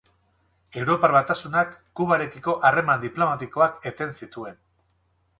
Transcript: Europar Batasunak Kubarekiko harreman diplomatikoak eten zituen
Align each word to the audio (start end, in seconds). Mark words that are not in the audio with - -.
Europar 0.83 1.11
Batasunak 1.15 1.75
Kubarekiko 1.99 2.55
harreman 2.69 3.03
diplomatikoak 3.03 3.77
eten 3.91 4.15
zituen 4.23 4.57